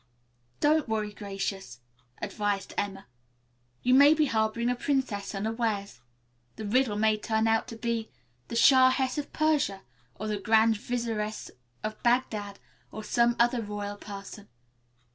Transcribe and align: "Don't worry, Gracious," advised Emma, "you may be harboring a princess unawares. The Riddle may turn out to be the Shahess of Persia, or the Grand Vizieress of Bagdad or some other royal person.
"Don't 0.59 0.89
worry, 0.89 1.13
Gracious," 1.13 1.79
advised 2.23 2.73
Emma, 2.75 3.05
"you 3.83 3.93
may 3.93 4.15
be 4.15 4.25
harboring 4.25 4.71
a 4.71 4.73
princess 4.75 5.35
unawares. 5.35 6.01
The 6.55 6.65
Riddle 6.65 6.97
may 6.97 7.17
turn 7.17 7.47
out 7.47 7.67
to 7.67 7.75
be 7.75 8.09
the 8.47 8.55
Shahess 8.55 9.19
of 9.19 9.31
Persia, 9.31 9.83
or 10.15 10.25
the 10.27 10.39
Grand 10.39 10.75
Vizieress 10.77 11.51
of 11.83 12.01
Bagdad 12.01 12.57
or 12.91 13.03
some 13.03 13.35
other 13.39 13.61
royal 13.61 13.95
person. 13.97 14.49